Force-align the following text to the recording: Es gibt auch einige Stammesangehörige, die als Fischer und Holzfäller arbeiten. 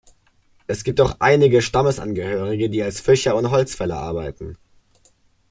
Es 0.65 0.83
gibt 0.83 0.99
auch 0.99 1.17
einige 1.19 1.61
Stammesangehörige, 1.61 2.71
die 2.71 2.81
als 2.81 3.01
Fischer 3.01 3.35
und 3.35 3.51
Holzfäller 3.51 3.99
arbeiten. 3.99 4.57